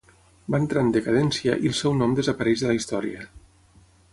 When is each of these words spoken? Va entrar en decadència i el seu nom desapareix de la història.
Va 0.53 0.59
entrar 0.63 0.81
en 0.85 0.89
decadència 0.95 1.57
i 1.65 1.69
el 1.73 1.77
seu 1.81 1.95
nom 1.99 2.15
desapareix 2.21 2.65
de 2.65 2.71
la 2.73 2.77
història. 2.81 3.29